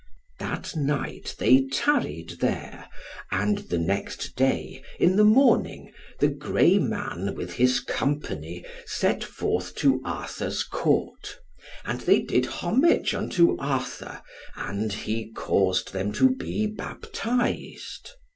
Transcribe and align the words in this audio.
That 0.39 0.75
night 0.75 1.35
they 1.37 1.67
tarried 1.67 2.39
there. 2.39 2.87
And 3.31 3.59
the 3.59 3.77
next 3.77 4.35
day, 4.35 4.83
in 4.99 5.15
the 5.15 5.23
morning, 5.23 5.91
the 6.19 6.27
grey 6.27 6.79
man, 6.79 7.35
with 7.35 7.53
his 7.53 7.79
company, 7.79 8.65
set 8.87 9.23
forth 9.23 9.75
to 9.75 10.01
Arthur's 10.03 10.63
Court; 10.63 11.37
and 11.85 12.01
they 12.01 12.19
did 12.19 12.47
homage 12.47 13.13
unto 13.13 13.55
Arthur, 13.59 14.23
and 14.55 14.91
he 14.91 15.29
caused 15.33 15.93
them 15.93 16.11
to 16.13 16.31
be 16.35 16.65
baptized. 16.65 18.09